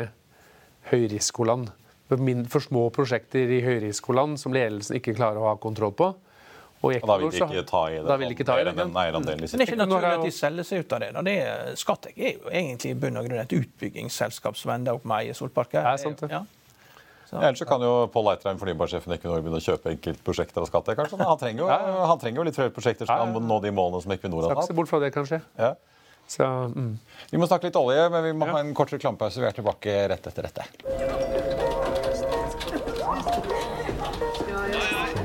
[0.93, 1.71] høyrisikoland.
[2.13, 6.13] For, små prosjekter i høyrisikoland som ledelsen ikke klarer å ha kontroll på.
[6.83, 8.07] Og, da vil de ikke ta i det.
[8.09, 8.73] Da vil de ikke ta i det.
[8.75, 11.11] den eierandelen det er ikke naturlig at de selger seg ut av det.
[11.15, 11.23] da.
[11.29, 11.69] det er,
[12.17, 15.37] er jo egentlig i bunn og grunn et utbyggingsselskap som ender opp med å eie
[15.39, 15.79] solparker.
[15.79, 16.33] Det er sant, det.
[16.35, 16.43] Ja.
[17.33, 20.69] Ja, ellers så kan jo Pål Eitrheim, fornybarsjefen i Equinor, begynne å kjøpe enkeltprosjekter av
[20.69, 21.17] kanskje.
[21.23, 21.69] Han trenger jo,
[22.11, 24.59] han trenger jo litt flere prosjekter som han nå de målene som Equinor Skal har
[24.59, 24.81] ikke se hatt.
[24.83, 25.41] bort fra det, kanskje.
[25.57, 25.73] Ja.
[26.29, 26.93] Så, mm.
[27.31, 29.41] Vi må snakke litt olje, men vi må ha en kort reklamepause.
[29.41, 31.42] Vi er tilbake rett etter dette.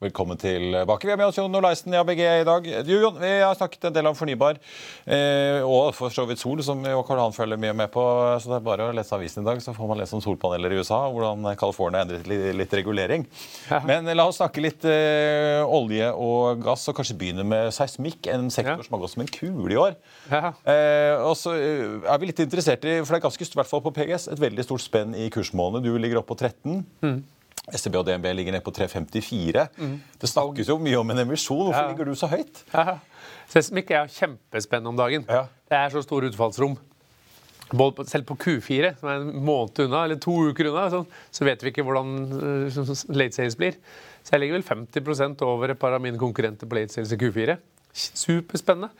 [0.00, 1.04] Velkommen tilbake.
[1.04, 2.64] Vi er med oss Jon Olaisen i ABG i dag.
[2.88, 4.56] Jo, Jon, vi har snakket en del om fornybar,
[5.04, 8.00] eh, og for så vidt sol, som jo Karl Han følger mye med på.
[8.40, 10.72] Så det er bare å lese avisen i dag, så får man lese om solpaneler
[10.72, 13.26] i USA, og hvordan California endret litt, litt regulering.
[13.84, 18.48] Men la oss snakke litt eh, olje og gass, og kanskje begynne med seismikk, en
[18.48, 18.86] sektor Ja.
[18.86, 19.98] som har gått som en kule i år.
[20.32, 20.54] Ja.
[20.64, 23.68] Eh, og så eh, er vi litt interessert i, for det er ganske i hvert
[23.68, 25.84] fall på PGS, et veldig stort spenn i kursmålene.
[25.84, 27.20] Du ligger opp på 13.
[27.76, 29.68] SEB og DNB ligger ned på 3,54.
[30.20, 31.66] Det snakkes jo mye om en emisjon.
[31.68, 31.86] Hvorfor Mm.
[31.86, 31.90] Ja.
[31.92, 32.62] ligger du så høyt?
[32.74, 32.98] Ja.
[33.50, 35.24] Seismikk er kjempespennende om dagen.
[35.28, 35.46] Ja.
[35.68, 36.76] Det er så store utfallsrom.
[37.70, 41.04] Både på, selv på Q4, som er en måned unna, eller to uker unna, så,
[41.30, 43.76] så vet vi ikke hvordan sånn late sales blir.
[44.26, 47.16] Så jeg ligger vel 50% over et par av mine konkurrenter på late sales i
[47.20, 47.56] Q4.
[47.94, 48.90] Superspennende.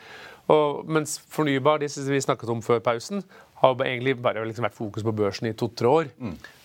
[0.50, 3.22] Og, mens fornybar, som vi snakket om før pausen,
[3.60, 6.08] har egentlig bare liksom vært fokus på børsen i to-tre år.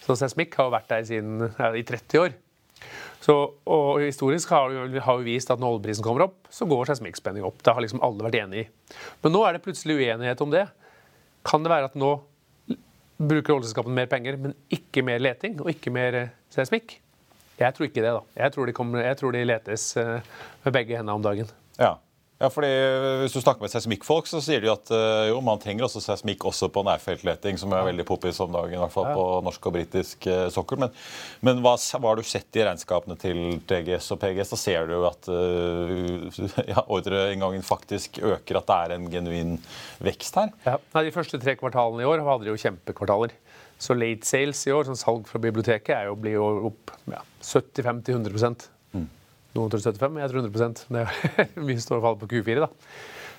[0.06, 2.36] Så seismikk har vært der siden, ja, i 30 år.
[3.26, 3.34] Så,
[3.66, 7.46] og historisk har vi har vi vist at når oljeprisen kommer opp, så går seismikkspenning
[7.48, 7.64] opp.
[7.66, 8.68] Det har liksom alle vært enig i.
[9.24, 10.68] Men nå er det plutselig uenighet om det.
[11.46, 12.12] Kan det være at nå
[13.18, 17.00] bruker oljeselskapene mer penger, men ikke mer leting og ikke mer eh, seismikk?
[17.56, 18.22] Jeg tror ikke det, da.
[18.36, 20.34] Jeg tror de, kommer, jeg tror de letes eh,
[20.66, 21.50] med begge hendene om dagen.
[21.80, 21.96] Ja.
[22.36, 22.70] Ja, fordi
[23.22, 26.44] Hvis du snakker med seismikkfolk, så sier de at eh, jo, man trenger også seismikk
[26.50, 29.76] også på nærfeltleting, som er veldig poppis om dagen, i hvert fall på norsk og
[29.78, 30.82] britisk eh, sokkel.
[30.84, 30.92] Men,
[31.48, 34.52] men hva, hva har du sett i regnskapene til TGS og PGS?
[34.52, 35.32] Da ser du jo at
[36.74, 39.58] ja, ordreinngangen faktisk øker, at det er en genuin
[40.04, 40.52] vekst her.
[40.68, 40.78] Ja.
[40.96, 43.36] Nei, de første tre kvartalene i år hadde de jo kjempekvartaler.
[43.80, 47.24] Så late sales i år, sånn salg fra biblioteket, er jo, blir jo opp ja,
[47.44, 48.75] 75-100
[49.56, 52.66] Noen tror 75, jeg tror 100 Det er mye står og faller på Q4.
[52.66, 52.70] da.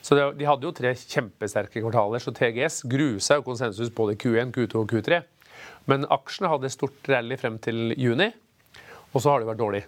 [0.06, 4.20] Så det, De hadde jo tre kjempesterke kvartaler, så TGS grusa jo konsensus både i
[4.22, 5.20] Q1, Q2 og Q3.
[5.90, 8.30] Men aksjene hadde stort rally frem til juni,
[9.12, 9.82] og så har det vært dårlig.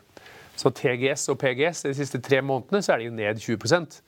[0.59, 4.03] Så TGS og PGS de siste tre månedene så er de jo ned 20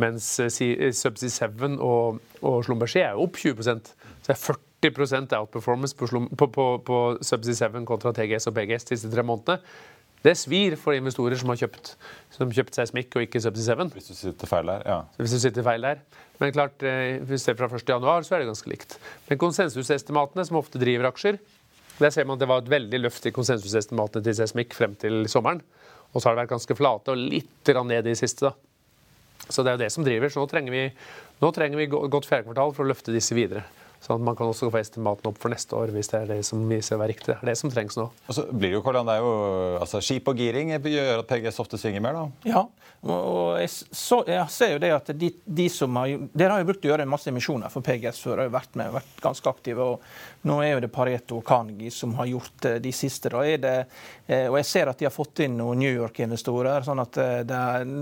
[0.00, 4.44] mens eh, eh, Subsea 7 og, og Slumberger er jo opp 20% Så det er
[4.46, 9.22] 40 outperformance på, på, på, på Subsea 7 kontra TGS og PGS de siste tre
[9.22, 9.60] månedene.
[10.20, 11.94] Det svir for investorer som har kjøpt,
[12.34, 13.94] som kjøpt seismikk og ikke Subsea 7.
[13.94, 14.98] Hvis du sitter feil der, ja.
[15.14, 16.02] Så hvis du sitter feil der.
[16.40, 17.88] Men klart, eh, hvis det er fra 1.
[17.88, 18.98] januar, så er det ganske likt.
[19.28, 21.40] Men konsensusestimatene, som ofte driver aksjer,
[22.00, 25.24] der ser man at det var et veldig løft i konsensusestimatene til seismikk frem til
[25.28, 25.60] sommeren.
[26.12, 28.50] Og så har det vært ganske flate og litt ned i det siste.
[28.50, 29.48] da.
[29.48, 30.28] Så det er jo det som driver.
[30.28, 30.86] Så nå trenger vi,
[31.40, 33.64] nå trenger vi godt fjerdekvartal for å løfte disse videre.
[34.00, 36.38] Sånn at man kan også få estimatene opp for neste år, hvis det er det
[36.48, 37.34] som viser å være riktig.
[37.34, 38.06] Det er det som trengs nå.
[38.08, 39.34] Og så blir det jo, Karl-Jan, det er jo
[39.82, 42.48] altså, Skip og giring gjør at PGS ofte svinger mer, da.
[42.48, 42.62] Ja,
[43.00, 46.68] og jeg, så, jeg ser jo det at de, de som har Dere har jo
[46.68, 49.52] brukt å gjøre en masse emisjoner for PGS før, og jo vært med, vært ganske
[49.52, 49.86] aktive.
[49.94, 53.32] og Nå er jo det Pareto og Carnegie som har gjort eh, de siste.
[53.32, 53.76] Da er det,
[54.26, 56.84] eh, og jeg ser at de har fått inn noen New York-investorer.
[56.88, 57.96] sånn at eh, det er,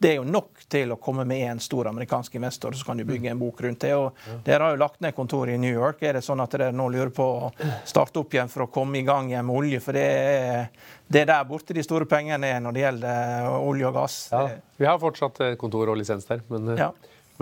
[0.00, 3.04] det er jo nok til å komme med en stor amerikansk investor, så kan du
[3.08, 3.92] bygge en bok rundt det.
[3.98, 4.14] og
[4.46, 6.02] Dere har jo lagt ned kontoret i New York.
[6.06, 7.50] Er det sånn at dere nå lurer på å
[7.84, 9.80] starte opp igjen for å komme i gang igjen med olje?
[9.82, 10.68] For det er,
[11.10, 14.18] det er der borte de store pengene er når det gjelder olje og gass.
[14.32, 14.44] Ja,
[14.78, 16.92] Vi har fortsatt eh, kontor og lisens der, men, eh, Ja.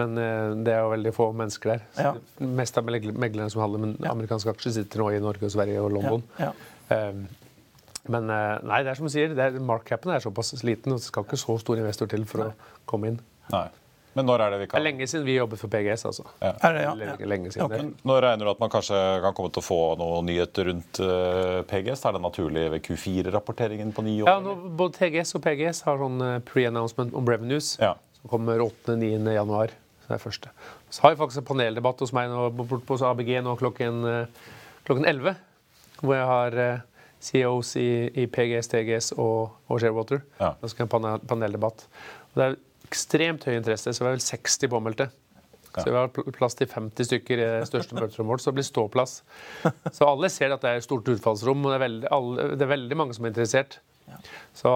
[0.00, 1.82] men eh, det er jo veldig få mennesker der.
[2.00, 2.14] Ja.
[2.40, 5.82] Mest av megl- meglerne som handler med amerikanske aksjer, sitter nå i Norge, og Sverige
[5.84, 6.22] og London.
[6.40, 6.52] Ja,
[6.86, 7.24] Um,
[8.12, 11.00] men eh, nei, det er som du sier, det er, markcapen er såpass liten, og
[11.02, 12.52] det skal ikke så stor investor til for å
[12.88, 13.20] komme inn.
[13.52, 13.68] Nei.
[14.16, 14.78] Men når er det vi kan...
[14.78, 16.22] Det er lenge siden vi jobbet for PGS, altså.
[16.40, 16.92] Er det, ja?
[16.96, 17.66] Lenge, lenge siden.
[17.66, 17.74] Ok.
[17.76, 18.06] det.
[18.08, 21.58] Nå regner du at man kanskje kan komme til å få noen nyheter rundt uh,
[21.68, 22.06] PGS?
[22.08, 24.30] Er det naturlig ved Q4-rapporteringen på nyår?
[24.30, 27.92] Ja, nå, både TGS og PGS har sånn eh, pre-announcement om revenues, Ja.
[28.22, 29.36] som kommer 8.-9.
[29.36, 29.76] januar.
[30.00, 30.54] Så det er første.
[30.88, 34.52] Så har vi faktisk en paneldebatt hos meg nå, bort på ABG nå klokken, eh,
[34.88, 35.36] klokken 11,
[36.00, 36.84] hvor jeg har eh,
[37.26, 37.88] CEOs i,
[38.22, 40.22] i PGS, TGS og, og Sharewater.
[40.40, 40.54] Ja.
[40.60, 41.86] Da skal vi ha paneldebatt.
[42.30, 45.10] Og det er ekstremt høy interesse, så vi er vel 60 påmeldte.
[45.76, 48.66] Så vi har plass til 50 stykker i det største møterommet vårt, så det blir
[48.68, 49.18] ståplass.
[49.92, 52.64] Så alle ser at det er et stort utfallsrom, og det er veldig, alle, det
[52.64, 53.78] er veldig mange som er interessert.
[54.56, 54.72] Så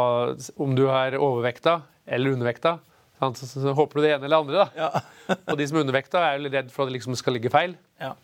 [0.61, 2.77] om du er overvekta eller undervekta,
[3.21, 4.67] så, så, så, så håper du det ene eller det andre.
[4.67, 5.39] da.
[5.53, 7.77] Og de som er undervekta, er jo redd for at det liksom skal ligge feil.
[8.01, 8.15] Ja.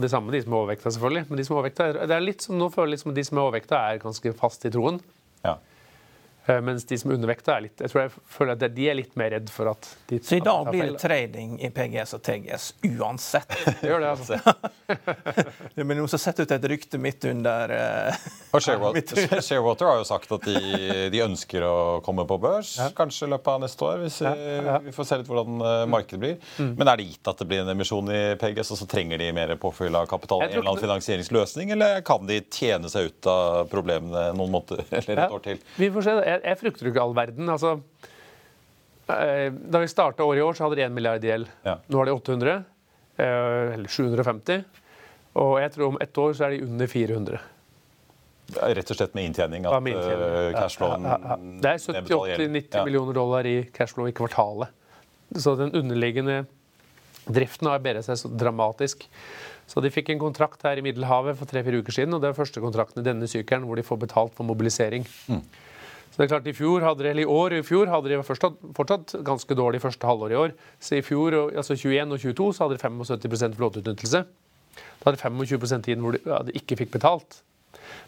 [0.00, 1.24] Det samme med de som er overvekta, selvfølgelig.
[1.28, 3.38] Men de som er overvekta, er- det er litt som nå føler liksom de som
[3.38, 5.00] er overvekta, er ganske fast i troen.
[5.44, 5.56] Ja.
[6.46, 8.96] Eh, Mens de som er undervekta, er litt Jeg tror jeg føler at de er
[8.98, 12.22] litt mer redd for at de Så i dag blir det trading i PGS og
[12.26, 12.64] TGS
[12.98, 13.52] uansett.
[13.82, 14.38] Det gjør det, altså.
[15.78, 20.00] ja, men noen som setter ut et rykte midt under eh, Og Sharewater, Sharewater har
[20.00, 21.74] jo sagt at de, de ønsker å
[22.04, 24.02] komme på børs, kanskje i løpet av neste år.
[24.02, 26.36] Hvis vi får se litt hvordan eh, markedet blir.
[26.58, 26.74] Mm.
[26.80, 29.30] Men er det gitt at det blir en emisjon i PGS, og så trenger de
[29.36, 30.42] mer påfyll av kapital?
[30.44, 35.14] En eller annen finansieringsløsning, eller kan de tjene seg ut av problemene noen måneder eller
[35.16, 35.30] et Ja.
[35.30, 35.62] år til?
[35.78, 36.18] Vi får se.
[36.32, 37.48] Jeg, jeg frykter ikke all verden.
[37.52, 37.76] Altså,
[39.12, 41.50] eh, da vi starta året i år, så hadde de 1 milliard i gjeld.
[41.66, 41.78] Ja.
[41.88, 42.58] Nå har de 800.
[43.18, 44.64] eh, Eller 750.
[45.40, 47.40] Og jeg tror om ett år så er de under 400.
[48.52, 49.64] Rett og slett med inntjening?
[49.64, 50.34] At med inntjening.
[50.36, 51.36] eh, cashflowen ja, ja.
[51.64, 54.68] Det er 70-80-90 millioner dollar i cashflow i kvartalet.
[55.40, 56.42] Så den underliggende
[57.32, 59.06] driften har bedret seg så dramatisk.
[59.70, 62.36] Så de fikk en kontrakt her i Middelhavet for tre-fire uker siden, og det er
[62.36, 65.06] første kontrakten i denne sykelen hvor de får betalt for mobilisering.
[66.12, 68.18] Så det er klart, I fjor hadde de, eller i år i fjor hadde de
[68.26, 70.52] fortsatt, fortsatt ganske dårlig første halvår i år.
[70.76, 74.20] Så i fjor, altså 21 og 22 så hadde de 75 flåteutnyttelse.
[74.76, 77.40] Da hadde de 25 tiden hvor de, ja, de ikke fikk betalt.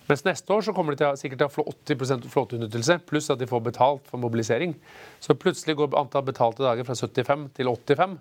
[0.04, 3.40] Mens neste år så kommer de til sikkert til å få 80% flåteutnyttelse, pluss at
[3.40, 4.76] de får betalt for mobilisering.
[5.24, 8.18] Så plutselig går antall betalte dager fra 75 til 85,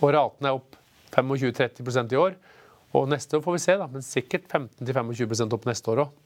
[0.00, 0.80] og raten er opp
[1.12, 2.40] 25-30% i år.
[2.96, 6.21] Og neste år får vi se, da, men sikkert 15-25% opp neste år òg.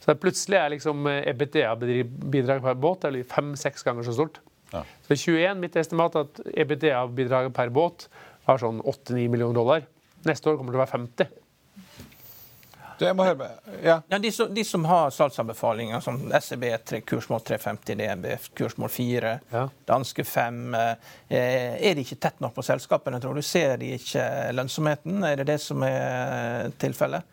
[0.00, 4.40] Så plutselig er liksom EBITDA-bidrag per båt eller fem-seks ganger så stort.
[4.72, 4.84] Ja.
[5.06, 8.08] Så i 21, mitt estimat at EBITDA-bidraget per båt
[8.46, 9.86] var sånn 8-9 millioner dollar.
[10.26, 11.36] Neste år kommer det til å være 50.
[13.00, 13.68] Du, jeg må høre med.
[13.80, 13.94] Ja.
[14.12, 18.26] Ja, de, som, de som har salgsanbefalinger, som SEB tre, kursmål 350, DNB
[18.58, 19.62] kursmål 4, Ja.
[19.88, 20.90] danske 5 eh,
[21.30, 23.42] Er de ikke tett nok på selskapene, tror du?
[23.46, 25.24] Ser de ikke lønnsomheten?
[25.24, 27.24] Er det det som er tilfellet?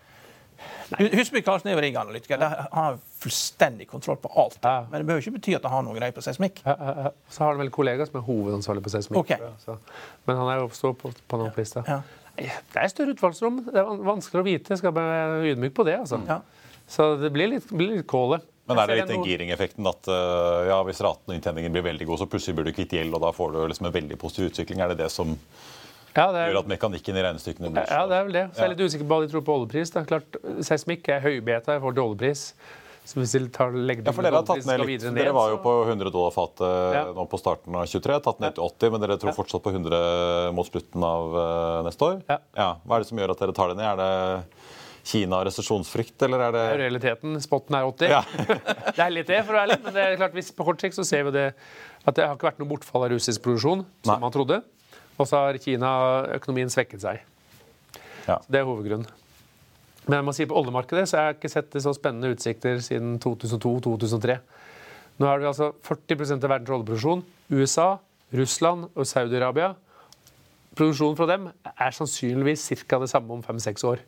[0.95, 2.41] Husby Karlsen er jo rigganalytiker.
[2.41, 4.59] Han har fullstendig kontroll på alt.
[4.63, 4.85] Ja.
[4.91, 6.61] Men det behøver ikke bety at han har noe greie på seismikk.
[6.65, 7.11] Ja, ja, ja.
[7.33, 9.19] Så har han vel kollegaer som er hovedansvarlig på seismikk.
[9.25, 9.51] Okay.
[9.63, 9.77] så.
[10.29, 11.83] Men han er jo står på Panama-lista.
[11.87, 12.01] Ja.
[12.37, 13.63] Nei, Det er større utvalgsrom.
[13.65, 14.73] Det er vanskelig vanskeligere å vite.
[14.75, 15.97] Jeg skal være ydmyk på det.
[16.05, 16.21] altså.
[16.27, 16.41] Ja.
[16.87, 18.39] Så det blir litt, blir litt kåle.
[18.67, 22.07] Men er det litt den giring-effekten at øh, ja, hvis raten og inntjeningen blir veldig
[22.07, 24.49] god, så plutselig blir du kvitt gjeld, og da får du liksom en veldig positiv
[24.51, 24.81] utvikling?
[24.83, 25.37] Er det det som
[26.17, 28.43] Ja, det er, gjør at mekanikken i regnestykkene blir ja, det er vel det.
[28.51, 29.93] Så jeg er litt usikker på hva de tror på oljepris.
[29.93, 30.03] Da.
[30.09, 32.43] Klart, Seismikk er høybeta i forhold til oljepris.
[33.07, 35.05] Så hvis de tar, legger Ja, for dere har tatt ned litt.
[35.05, 37.03] Ned, Dere var jo på 100 dollar fatet Ja.
[37.15, 40.51] nå på starten av 23, tatt ned til 80, men dere tror fortsatt på 100
[40.57, 42.17] mot slutten av øh, neste år?
[42.27, 42.73] Ja.
[42.83, 43.87] Hva er det som gjør at dere tar det ned?
[43.93, 44.11] Er det
[45.07, 47.37] Kina og resesjonsfrykt, eller er det realiteten.
[47.39, 48.11] Spotten er 80.
[48.11, 48.21] Ja.
[48.97, 49.77] det er litt det, for å være ærlig.
[49.85, 51.45] Men det er klart, hvis på kort sikt så ser vi det
[52.07, 54.19] at det har ikke vært noe bortfall av russisk produksjon, som Nei.
[54.25, 54.59] man trodde.
[55.17, 57.23] Og så har Kina-økonomien svekket seg.
[58.27, 58.37] Ja.
[58.45, 59.07] Det er hovedgrunnen.
[60.07, 62.79] Men jeg må si på oljemarkedet så har jeg ikke sett det så spennende utsikter
[62.83, 64.37] siden 2002-2003.
[65.17, 67.23] Nå har vi altså 40% av verdens oljeproduksjon.
[67.51, 67.87] USA,
[68.37, 69.73] Russland og Saudi-Arabia.
[70.77, 72.99] Produksjonen fra dem er sannsynligvis ca.
[73.01, 74.03] det samme om fem-seks år.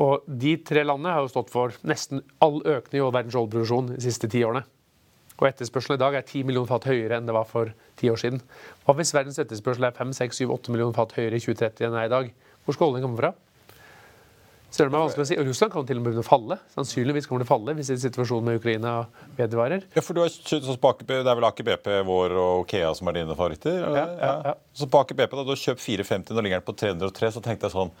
[0.00, 4.02] Og de tre landene har jo stått for nesten all økning i verdens oljeproduksjon de
[4.04, 4.62] siste ti årene.
[5.36, 8.20] Og etterspørselen i dag er 10 millioner fat høyere enn det var for ti år
[8.20, 8.40] siden.
[8.86, 12.14] Hva hvis verdens etterspørsel er 5-6-7-8 millioner fat høyere i 2030 enn det er i
[12.14, 12.30] dag?
[12.64, 13.34] Hvor skal oljen komme fra?
[14.76, 15.36] Det er meg vanskelig å si.
[15.40, 16.56] Og Russland kan til og med begynne å falle.
[16.74, 18.94] Sannsynligvis kommer det falle hvis situasjonen med Ukraina
[19.38, 19.86] vedvarer.
[19.94, 23.08] Ja, for du har kjøpt hos Det er vel Aker BP, vår og Kea som
[23.08, 23.78] er dine favoritter?
[23.80, 24.54] Ja, ja, ja.
[24.76, 27.44] Så på Aker BP, da du har kjøpt 450, nå ligger den på 303, så
[27.44, 27.94] tenkte jeg sånn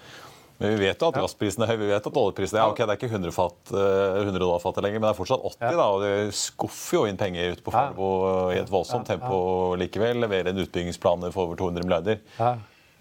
[0.58, 2.78] men Vi vet jo at gassprisen er høy, vi vet at oljeprisen er ja, ok,
[2.80, 5.76] Det er ikke 100, fat, eh, 100 dollar fatet lenger, men det er fortsatt 80.
[5.76, 7.88] da, og Det skuffer jo inn penger ut på Ja.
[7.92, 10.22] Fornebu i et voldsomt tempo likevel.
[10.24, 12.20] Leverer en utbyggingsplaner for over 200 milliarder.
[12.38, 12.54] Ja.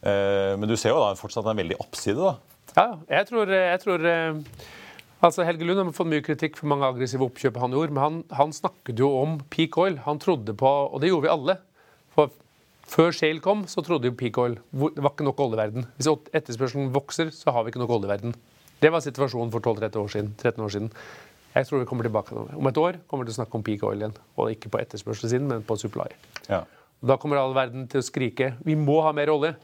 [0.04, 2.18] Eh, men du ser jo da fortsatt en veldig oppside.
[2.20, 2.36] da.
[2.76, 4.34] Ja, jeg tror, jeg tror eh,
[5.24, 8.24] altså Helge Lund har fått mye kritikk for mange aggressive oppkjøp han gjorde, men han,
[8.36, 9.96] han snakket jo om peak oil.
[10.06, 11.58] Han trodde på, og det gjorde vi alle.
[12.14, 12.30] For
[12.90, 15.88] før Shale kom, så trodde jo peak oil Det var ikke nok olje i verden.
[15.98, 18.36] Hvis etterspørselen vokser, så har vi ikke nok olje i verden.
[18.82, 20.34] Det var situasjonen for 12-13 år siden.
[20.38, 20.90] 13 år siden.
[21.56, 22.36] Jeg tror vi kommer tilbake.
[22.36, 24.18] Om et år kommer vi til å snakke om peak oil igjen.
[24.36, 26.10] Og ikke på etterspørselssiden, men på supply.
[26.50, 26.66] Ja.
[27.06, 29.56] Da kommer all verden til å skrike vi må ha mer olje.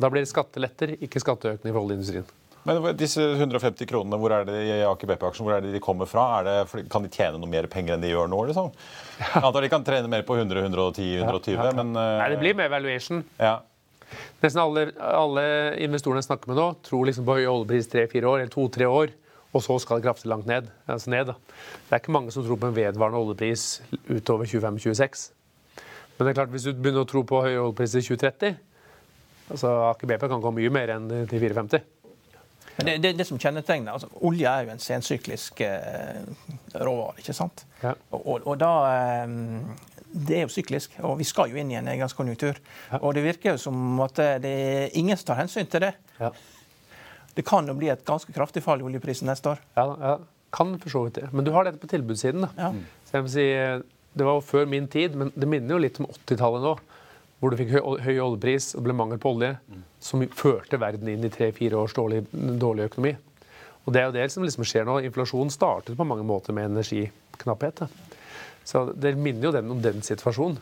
[0.00, 2.26] Da blir det skatteletter, ikke skatteøkning for oljeindustrien.
[2.64, 6.08] Men disse 150 kronene, hvor er det i Aker BP-aksjen hvor er det de kommer
[6.08, 6.24] fra?
[6.38, 8.40] Er det, kan de tjene noe mer penger enn de gjør nå?
[8.48, 8.70] liksom?
[9.20, 12.56] Jeg antar de kan trene mer på 100, 110, 120, men uh, Nei, det blir
[12.58, 13.24] mer valuation.
[13.40, 13.58] ja.
[14.42, 15.44] Nesten alle, alle
[15.82, 19.14] investorene jeg snakker med nå, tror liksom på høy oljepris tre-fire år, eller to-tre år,
[19.54, 20.68] og så skal det kraftig langt ned.
[20.90, 21.34] Altså ned da.
[21.88, 23.64] Det er ikke mange som tror på en vedvarende oljepris
[24.10, 25.24] utover 25-26.
[26.14, 28.54] Men det er klart, hvis du begynner å tro på høy oljepris i 2030,
[29.50, 31.93] altså Aker BP kan gå mye mer enn til 450.
[32.76, 36.24] Det, det, det som kjennetegner, altså Olje er jo en sensyklisk eh,
[36.74, 37.20] råvare.
[37.22, 37.64] ikke sant?
[37.82, 37.92] Ja.
[38.16, 39.36] Og, og da eh,
[40.14, 42.58] Det er jo syklisk, og vi skal jo inn i en nedgangskonjunktur.
[43.00, 45.94] Og det virker jo som at det er ingen tar hensyn til det.
[46.20, 46.30] Ja.
[47.34, 49.62] Det kan jo bli et ganske kraftig fall i oljeprisen neste år.
[49.74, 50.14] Ja, ja,
[50.54, 51.32] kan for så vidt det.
[51.32, 52.46] Men du har dette på tilbudssiden.
[52.46, 52.50] da.
[52.58, 52.70] Ja.
[53.08, 53.48] Så jeg vil si,
[54.14, 56.76] Det var jo før min tid, men det minner jo litt om 80-tallet nå.
[57.40, 59.54] Hvor du fikk høy, høy oljepris og ble mangel på olje,
[60.00, 63.14] som førte verden inn i tre-fire års dårlig, dårlig økonomi.
[63.84, 65.00] Og Det er jo det som liksom skjer nå.
[65.04, 67.84] Inflasjonen startet på mange måter med energiknapphet.
[68.64, 70.56] Så Det minner jo den om den situasjonen.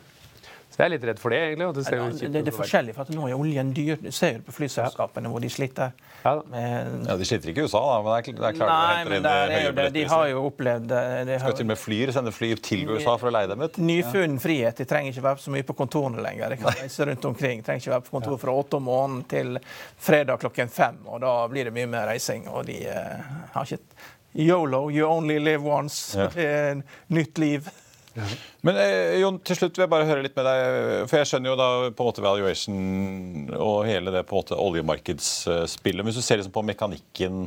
[0.72, 1.66] Så jeg er litt redd for det, egentlig.
[1.76, 3.98] det ser jo Det, det, er forskjellig, for at nå er oljen dyr.
[4.00, 5.90] Du ser jo på flyselskapene hvor de sliter.
[6.22, 8.72] Ja, men, Ja, De sliter ikke i USA, da, men det er, det er klart
[8.72, 9.86] Nei, men der eh, er jo det.
[9.98, 12.86] De har jo opplevd de har, Skal har, til og med flyr sende fly til
[12.88, 13.76] USA for å leie dem ut.
[13.90, 14.80] Nyfunnen frihet.
[14.80, 16.56] De trenger ikke være så mye på kontorene lenger.
[16.56, 17.60] De kan reise rundt omkring.
[17.60, 19.60] De trenger ikke være på kontor fra åtte om morgenen til
[20.00, 21.02] fredag klokken fem.
[21.04, 22.48] Og da blir det mye mer reising.
[22.48, 23.84] Og de uh, har ikke
[24.32, 26.16] Yolo, you only live once.
[26.16, 26.30] Ja.
[27.12, 27.68] Nytt liv.
[28.66, 31.06] Men eh, Jon, til slutt vil jeg bare høre litt med deg.
[31.10, 34.58] For jeg skjønner jo da på en måte valuation og hele det på en måte
[34.60, 36.04] oljemarkedsspillet.
[36.06, 37.46] Hvis du ser liksom på mekanikken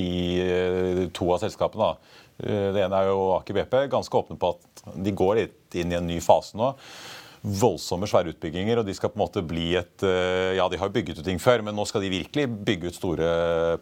[0.00, 0.12] i
[0.44, 1.90] eh, to av selskapene.
[1.92, 2.22] da.
[2.44, 5.92] Eh, Det ene er jo Aker BP, ganske åpne på at de går litt inn
[5.92, 6.72] i en ny fase nå.
[7.46, 10.90] Voldsomme, svære utbygginger, og de skal på en måte bli et eh, Ja, de har
[10.90, 13.28] bygget ut ting før, men nå skal de virkelig bygge ut store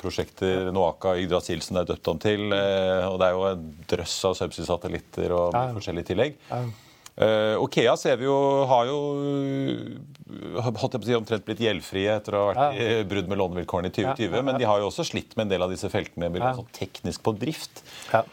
[0.00, 0.68] prosjekter.
[0.74, 5.32] Noaka, Yggdrasilsen er døpt om til, eh, og det er jo en drøss av subsea-satellitter
[5.32, 5.68] og Ja.
[5.72, 6.36] forskjellige tillegg.
[7.14, 8.96] Uh, Okea ser vi jo har jo
[10.58, 13.38] holdt jeg på å si, omtrent blitt gjeldfrie etter å ha vært i brudd med
[13.38, 14.24] lånevilkårene i 2020.
[14.24, 14.46] Ja, ja, ja.
[14.48, 16.54] Men de har jo også slitt med en del av disse feltene Ja.
[16.58, 17.84] sånn teknisk på drift.
[18.12, 18.24] Ja.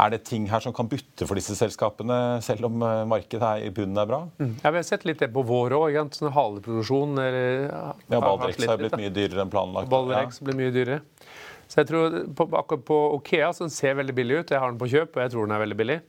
[0.00, 3.66] Er det ting her som kan butte for disse selskapene, selv om uh, markedet her
[3.66, 4.20] i bunnen er bra?
[4.40, 5.98] Ja, vi har sett litt det på vår òg.
[6.16, 7.18] Sånn haleproduksjon.
[7.18, 9.90] eller, Ja, Ja, har- blitt mye dyrere enn planlagt.
[9.92, 11.02] Ballerex blir mye dyrere.
[11.70, 14.78] Så jeg tror på, akkurat på Okea, som ser veldig billig ut, jeg har den
[14.80, 16.00] på kjøp, og jeg tror den er veldig billig.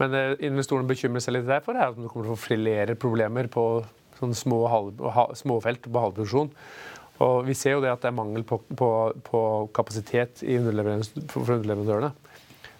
[0.00, 2.96] Men eh, investorene bekymrer seg litt derfor, er at de kommer til å få flere
[2.98, 3.84] problemer på
[4.18, 6.50] sånne små halv, ha, småfelt på halvproduksjon.
[7.24, 8.90] Og vi ser jo det at det er mangel på, på,
[9.24, 9.40] på
[9.76, 12.10] kapasitet i underleverans- for underleverandørene.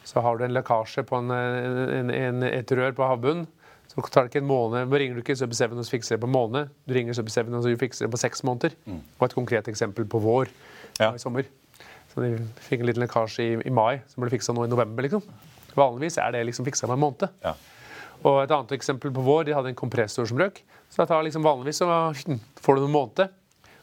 [0.07, 3.47] Så har du en lekkasje på en, en, en, et rør på havbunnen,
[3.91, 4.87] så tar det ikke en måned.
[4.91, 6.71] Nå ringer du ikke Sub7 og så fikser det på en måned.
[6.87, 8.75] Du ringer Sub7 og så fikser det på seks måneder.
[8.93, 10.51] Og et konkret eksempel på vår
[11.01, 11.11] Ja.
[11.15, 11.45] i sommer.
[12.13, 12.31] Så de
[12.69, 15.03] fikk en liten lekkasje i, i mai som ble fiksa nå i november.
[15.07, 15.23] liksom.
[15.77, 17.27] Vanligvis er det liksom fiksa på en måned.
[17.45, 17.55] Ja.
[18.25, 20.63] Og et annet eksempel på vår, de hadde en kompressor som røk.
[20.91, 21.89] Så det tar liksom vanligvis så
[22.27, 23.29] hm, får du noen måneder.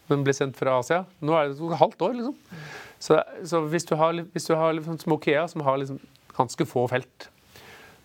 [0.10, 1.04] Den ble sendt fra Asia.
[1.24, 2.36] Nå er det et halvt år, liksom.
[3.04, 6.00] Så, så hvis du har, hvis du har liksom som Kea som har liksom
[6.38, 7.28] ganske få felt,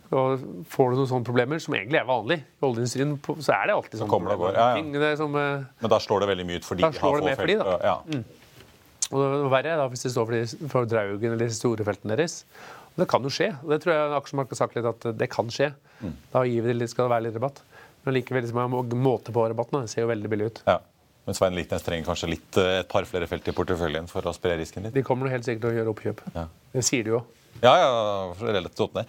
[0.09, 0.41] og
[0.73, 3.13] får du noen sånne problemer, som egentlig er vanlig i oljeindustrien,
[3.45, 4.11] så er det alltid sånn.
[4.11, 5.05] kommer det går, ja, ja.
[5.11, 7.59] Er som, eh, Men da slår det veldig mye ut fordi de har få felt.
[7.59, 7.95] da.
[7.95, 8.25] og- mm.
[9.09, 11.85] Og det er verre da, hvis det står for, de, for Draugen eller de store
[11.85, 12.45] feltene deres.
[12.93, 13.55] Og det kan jo skje.
[13.63, 15.71] og Det tror jeg aksjemarkedet har sagt litt at det kan skje.
[16.03, 16.13] Mm.
[16.33, 17.63] Da gir vi det litt, skal det være litt rabatt.
[18.05, 19.81] Men likevel liksom, må måte på rabatten.
[19.81, 20.63] Det ser jo veldig billig ut.
[20.67, 20.79] Ja.
[21.29, 24.33] Men Svein Liknes trenger kanskje litt, eh, et par flere felt i porteføljen for å
[24.33, 24.95] spre risken litt?
[24.95, 26.23] De kommer helt sikkert til å gjøre oppkjøp.
[26.33, 26.47] Ja.
[26.73, 27.19] Det sier de jo.
[27.61, 29.03] Ja, ja, relativt åpne.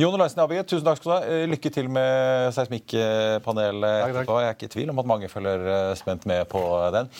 [0.00, 1.20] Jon Olaisen ABG, tusen takk skal du ha.
[1.28, 3.96] Eh, Lykke til med seismikkpanelet.
[4.08, 6.62] Jeg er ikke i tvil om at mange følger eh, spent med på
[6.94, 7.10] den.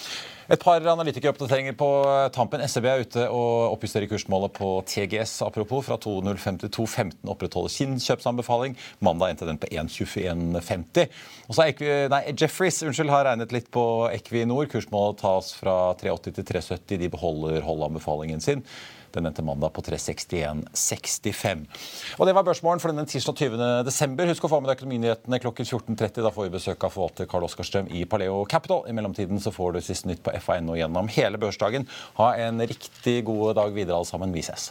[0.50, 1.88] Et par analytikeroppdateringer på
[2.34, 2.62] tampen.
[2.66, 5.84] SEB er ute og oppjusterer kursmålet på TGS, apropos.
[5.86, 8.74] Fra 2,05 til 2,15 opprettholder sin kjøpsanbefaling.
[9.04, 11.12] Mandag endte den på 1,2150.
[11.46, 14.66] Og så er nei, Jeffries unnskyld, har regnet litt på Equinor.
[14.72, 16.98] Kursmålet tas fra 3,80 til 3,70.
[17.04, 18.64] De beholder holdanbefalingen sin.
[19.14, 21.64] Den endte mandag på 361,65.
[22.18, 23.84] Og Det var børsmålen for denne tirsdag 20.
[23.86, 24.30] desember.
[24.30, 26.22] Husk å få med deg økonominyhetene klokken 14.30.
[26.24, 28.86] Da får vi besøk av forvalter Karl Oskar Strøm i Paleo Capital.
[28.88, 31.88] I mellomtiden så får du siste nytt på FA.no gjennom hele børsdagen.
[32.20, 34.32] Ha en riktig god dag videre, alle sammen.
[34.34, 34.70] Vi ses.